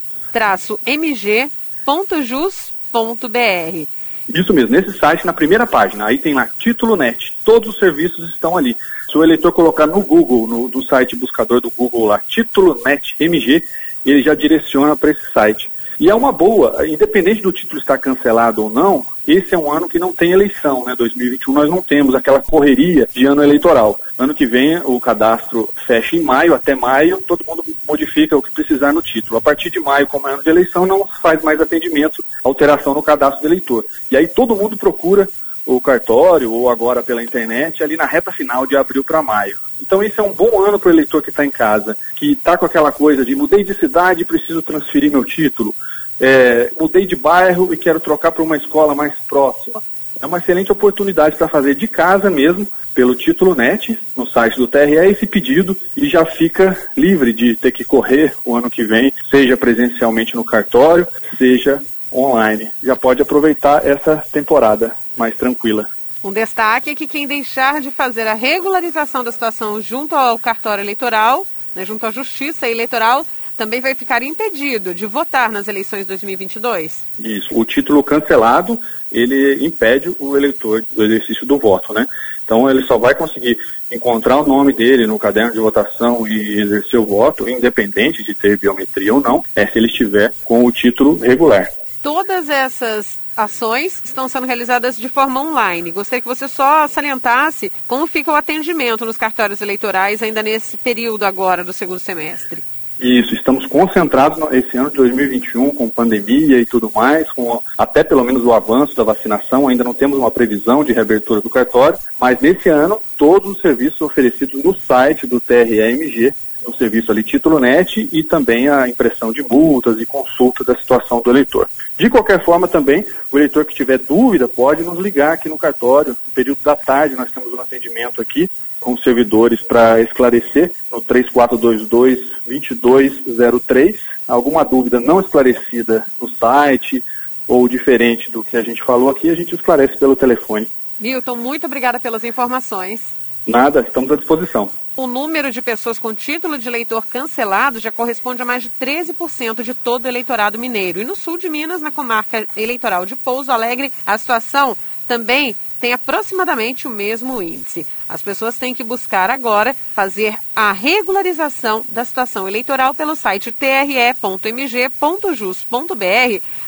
Isso 4.28 4.54
mesmo, 4.54 4.72
nesse 4.72 4.98
site, 4.98 5.26
na 5.26 5.34
primeira 5.34 5.68
página, 5.68 6.08
aí 6.08 6.18
tem 6.18 6.34
lá 6.34 6.48
título 6.60 6.96
net, 6.96 7.38
todos 7.46 7.70
os 7.70 7.80
serviços 7.80 8.34
estão 8.34 8.58
ali. 8.58 8.76
Se 9.16 9.20
o 9.20 9.24
eleitor 9.24 9.54
colocar 9.54 9.88
no 9.88 10.02
Google, 10.02 10.46
no, 10.46 10.68
no 10.68 10.84
site 10.84 11.16
buscador 11.16 11.62
do 11.62 11.72
Google 11.72 12.08
lá, 12.08 12.20
título 12.20 12.78
net 12.86 13.16
MG, 13.18 13.64
ele 14.06 14.22
já 14.22 14.36
direciona 14.36 14.94
para 14.94 15.12
esse 15.12 15.32
site. 15.32 15.72
E 15.98 16.10
é 16.10 16.14
uma 16.14 16.34
boa, 16.34 16.86
independente 16.86 17.42
do 17.42 17.54
título 17.54 17.80
estar 17.80 17.98
cancelado 17.98 18.66
ou 18.66 18.70
não, 18.70 19.06
esse 19.26 19.56
é 19.56 19.58
um 19.58 19.72
ano 19.72 19.88
que 19.88 19.98
não 19.98 20.12
tem 20.12 20.34
eleição, 20.34 20.84
né? 20.84 20.94
2021 20.98 21.54
nós 21.54 21.70
não 21.70 21.82
temos 21.82 22.14
aquela 22.14 22.42
correria 22.42 23.08
de 23.10 23.26
ano 23.26 23.42
eleitoral. 23.42 23.98
Ano 24.20 24.34
que 24.34 24.46
vem 24.46 24.80
o 24.84 25.00
cadastro 25.00 25.70
fecha 25.88 26.18
em 26.18 26.22
maio, 26.22 26.54
até 26.54 26.76
maio 26.76 27.24
todo 27.26 27.46
mundo 27.48 27.64
modifica 27.88 28.36
o 28.36 28.42
que 28.42 28.52
precisar 28.52 28.92
no 28.92 29.02
título. 29.02 29.38
A 29.38 29.42
partir 29.42 29.70
de 29.70 29.80
maio, 29.80 30.08
como 30.08 30.28
é 30.28 30.34
ano 30.34 30.44
de 30.44 30.50
eleição, 30.50 30.86
não 30.86 31.08
faz 31.22 31.42
mais 31.42 31.62
atendimento, 31.62 32.22
alteração 32.44 32.94
no 32.94 33.02
cadastro 33.02 33.44
do 33.44 33.48
eleitor. 33.48 33.86
E 34.12 34.18
aí 34.18 34.28
todo 34.28 34.58
mundo 34.58 34.76
procura 34.76 35.26
o 35.66 35.82
cartório 35.82 36.52
ou 36.52 36.70
agora 36.70 37.02
pela 37.02 37.24
internet 37.24 37.84
ali 37.84 37.98
na 37.98 38.06
reta 38.06 38.32
final 38.32 38.68
de 38.68 38.78
abril 38.78 39.04
para 39.04 39.24
maio. 39.24 39.58
Então 39.82 40.02
esse 40.04 40.20
é 40.20 40.24
um 40.24 40.32
bom 40.32 40.64
ano 40.64 40.80
para 40.80 40.90
o 40.90 40.94
eleitor 40.94 41.22
que 41.22 41.30
está 41.30 41.46
em 41.46 41.52
casa, 41.52 41.98
que 42.16 42.34
está 42.34 42.58
com 42.58 42.66
aquela 42.66 42.92
coisa 42.92 43.26
de 43.26 43.36
mudei 43.36 43.64
de 43.64 43.74
cidade 43.74 44.22
e 44.22 44.26
preciso 44.26 44.62
transferir 44.62 45.12
meu 45.12 45.24
título, 45.24 45.76
é, 46.20 46.72
mudei 46.80 47.06
de 47.06 47.16
bairro 47.16 47.74
e 47.74 47.78
quero 47.78 48.00
trocar 48.00 48.32
para 48.32 48.44
uma 48.44 48.58
escola 48.58 48.96
mais 48.96 49.14
próxima. 49.28 49.82
É 50.22 50.26
uma 50.26 50.38
excelente 50.38 50.72
oportunidade 50.72 51.36
para 51.36 51.50
fazer 51.50 51.76
de 51.76 51.88
casa 51.88 52.30
mesmo, 52.30 52.66
pelo 52.94 53.14
título 53.14 53.54
NET, 53.54 54.00
no 54.16 54.26
site 54.26 54.56
do 54.56 54.68
TRE, 54.68 54.94
esse 54.94 55.28
pedido 55.28 55.78
e 55.98 56.08
já 56.08 56.26
fica 56.26 56.78
livre 56.96 57.34
de 57.34 57.56
ter 57.56 57.72
que 57.72 57.84
correr 57.84 58.34
o 58.46 58.56
ano 58.56 58.70
que 58.70 58.86
vem, 58.86 59.14
seja 59.30 59.58
presencialmente 59.58 60.34
no 60.36 60.46
cartório, 60.46 61.06
seja 61.38 61.84
online. 62.16 62.72
Já 62.82 62.96
pode 62.96 63.22
aproveitar 63.22 63.86
essa 63.86 64.18
temporada 64.32 64.96
mais 65.18 65.36
tranquila. 65.36 65.90
Um 66.24 66.32
destaque 66.32 66.90
é 66.90 66.96
que 66.96 67.08
quem 67.08 67.28
deixar 67.28 67.82
de 67.82 67.92
fazer 67.92 68.28
a 68.28 68.34
regularização 68.34 69.24
da 69.24 69.32
situação 69.32 69.80
junto 69.82 70.16
ao 70.16 70.40
cartório 70.40 70.82
eleitoral, 70.82 71.46
né, 71.76 71.86
junto 71.86 72.06
à 72.06 72.12
Justiça 72.12 72.68
Eleitoral, 72.68 73.26
também 73.56 73.80
vai 73.80 73.96
ficar 73.96 74.22
impedido 74.24 74.94
de 74.94 75.06
votar 75.06 75.52
nas 75.52 75.68
eleições 75.68 76.06
2022? 76.06 77.04
Isso. 77.20 77.48
O 77.52 77.64
título 77.64 78.04
cancelado, 78.04 78.80
ele 79.12 79.66
impede 79.66 80.16
o 80.20 80.36
eleitor 80.36 80.84
do 80.92 81.04
exercício 81.04 81.46
do 81.46 81.58
voto, 81.58 81.94
né? 81.94 82.08
Então 82.44 82.70
ele 82.70 82.84
só 82.84 82.98
vai 82.98 83.16
conseguir 83.16 83.58
encontrar 83.92 84.38
o 84.38 84.48
nome 84.48 84.74
dele 84.74 85.08
no 85.08 85.18
caderno 85.18 85.54
de 85.54 85.60
votação 85.60 86.28
e 86.28 86.60
exercer 86.60 87.00
o 87.00 87.06
voto, 87.06 87.50
independente 87.50 88.24
de 88.24 88.36
ter 88.36 88.58
biometria 88.58 89.14
ou 89.14 89.22
não, 89.22 89.44
é 89.56 89.66
se 89.66 89.78
ele 89.78 89.88
estiver 89.88 90.34
com 90.44 90.66
o 90.66 90.72
título 90.72 91.18
regular. 91.18 91.70
Todas 92.06 92.50
essas 92.50 93.18
ações 93.36 94.00
estão 94.04 94.30
sendo 94.30 94.46
realizadas 94.46 94.96
de 94.96 95.10
forma 95.10 95.42
online. 95.42 95.90
Gostaria 95.90 96.22
que 96.22 96.28
você 96.28 96.48
só 96.48 96.88
salientasse 96.88 97.72
como 97.88 98.06
fica 98.06 98.32
o 98.32 98.36
atendimento 98.36 99.08
nos 99.08 99.18
cartórios 99.18 99.60
eleitorais 99.60 100.22
ainda 100.22 100.44
nesse 100.44 100.78
período 100.78 101.24
agora 101.24 101.64
do 101.64 101.74
segundo 101.74 101.98
semestre. 101.98 102.64
Isso, 103.00 103.34
estamos 103.34 103.66
concentrados 103.66 104.38
esse 104.52 104.78
ano 104.78 104.92
de 104.92 104.98
2021 104.98 105.72
com 105.72 105.90
pandemia 105.90 106.60
e 106.60 106.66
tudo 106.68 106.92
mais, 106.94 107.30
com 107.32 107.60
até 107.76 108.04
pelo 108.04 108.24
menos 108.24 108.46
o 108.46 108.54
avanço 108.54 108.96
da 108.96 109.04
vacinação, 109.04 109.68
ainda 109.68 109.84
não 109.84 109.94
temos 109.94 110.20
uma 110.20 110.30
previsão 110.30 110.84
de 110.84 110.94
reabertura 110.94 111.42
do 111.42 111.50
cartório, 111.50 111.98
mas 112.20 112.40
nesse 112.40 112.70
ano 112.70 113.02
todos 113.18 113.50
os 113.50 113.62
serviços 113.64 114.00
oferecidos 114.02 114.64
no 114.64 114.78
site 114.78 115.26
do 115.26 115.40
TREMG 115.40 116.36
no 116.66 116.76
serviço 116.76 117.12
ali 117.12 117.24
Título 117.24 117.60
Net 117.60 118.10
e 118.12 118.24
também 118.24 118.68
a 118.68 118.90
impressão 118.90 119.32
de 119.32 119.44
multas 119.44 120.00
e 120.00 120.06
consulta 120.06 120.64
da 120.64 120.76
situação 120.76 121.22
do 121.22 121.30
eleitor. 121.30 121.70
De 121.98 122.10
qualquer 122.10 122.44
forma, 122.44 122.68
também, 122.68 123.06
o 123.32 123.38
eleitor 123.38 123.64
que 123.66 123.76
tiver 123.76 124.00
dúvida 124.00 124.48
pode 124.48 124.82
nos 124.84 125.00
ligar 125.00 125.34
aqui 125.34 125.48
no 125.48 125.58
cartório. 125.58 126.18
No 126.28 126.34
período 126.34 126.60
da 126.64 126.76
tarde, 126.76 127.16
nós 127.16 127.32
temos 127.32 127.54
um 127.54 127.62
atendimento 127.62 128.22
aqui 128.22 128.50
com 128.80 128.98
servidores 128.98 129.62
para 129.64 130.02
esclarecer 130.02 130.74
no 130.92 131.02
3422-2203. 131.02 134.00
Alguma 134.28 134.64
dúvida 134.64 135.00
não 135.00 135.20
esclarecida 135.20 136.06
no 136.22 136.30
site 136.30 137.04
ou 137.48 137.68
diferente 137.68 138.32
do 138.32 138.44
que 138.44 138.58
a 138.58 138.64
gente 138.64 138.84
falou 138.84 139.10
aqui, 139.10 139.30
a 139.30 139.36
gente 139.36 139.56
esclarece 139.56 139.98
pelo 139.98 140.16
telefone. 140.16 140.68
Milton, 141.00 141.36
muito 141.36 141.66
obrigada 141.66 142.00
pelas 142.00 142.24
informações. 142.24 143.02
Nada, 143.46 143.82
estamos 143.82 144.12
à 144.12 144.16
disposição. 144.16 144.72
O 144.98 145.08
número 145.08 145.52
de 145.52 145.62
pessoas 145.62 146.00
com 146.00 146.14
título 146.14 146.58
de 146.58 146.70
eleitor 146.70 147.06
cancelado 147.06 147.80
já 147.80 147.92
corresponde 147.92 148.42
a 148.42 148.46
mais 148.46 148.64
de 148.64 148.70
13% 148.70 149.62
de 149.62 149.74
todo 149.74 150.06
o 150.06 150.08
eleitorado 150.08 150.58
mineiro. 150.58 151.02
E 151.02 151.04
no 151.04 151.18
sul 151.18 151.38
de 151.38 151.50
Minas, 151.50 151.82
na 151.82 151.92
comarca 151.92 152.48
eleitoral 152.56 153.06
de 153.06 153.14
Pouso 153.16 153.52
Alegre, 153.52 153.92
a 154.06 154.18
situação 154.18 154.78
também 155.06 155.54
tem 155.82 155.92
aproximadamente 155.92 156.88
o 156.88 156.90
mesmo 156.90 157.42
índice. 157.42 157.86
As 158.08 158.22
pessoas 158.22 158.58
têm 158.58 158.74
que 158.74 158.84
buscar 158.84 159.30
agora 159.30 159.76
fazer 159.94 160.38
a 160.56 160.72
regularização 160.72 161.86
da 161.90 162.06
situação 162.06 162.48
eleitoral 162.48 162.94
pelo 162.94 163.18
site 163.18 163.52
tre.mg.jus.br 163.52 164.36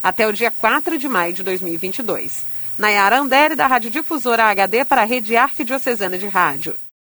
até 0.02 0.28
o 0.28 0.32
dia 0.32 0.50
4 0.50 0.98
de 0.98 1.08
maio 1.08 1.32
de 1.32 1.42
2022. 1.42 2.44
Nayara 2.76 3.18
Andere, 3.18 3.56
da 3.56 3.66
Rádio 3.66 3.90
Difusora 3.90 4.44
HD 4.44 4.84
para 4.84 5.02
a 5.02 5.06
Rede 5.06 5.34
Arquidiocesana 5.34 6.18
de 6.18 6.28
Rádio. 6.28 6.74